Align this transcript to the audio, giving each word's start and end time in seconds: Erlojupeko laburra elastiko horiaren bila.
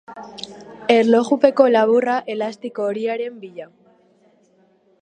Erlojupeko 0.93 1.67
laburra 1.75 2.17
elastiko 2.37 2.89
horiaren 2.89 3.39
bila. 3.45 3.71